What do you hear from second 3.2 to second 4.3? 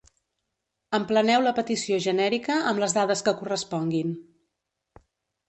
que corresponguin.